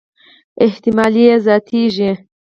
[0.65, 2.11] احتمالي یې زياتېږي.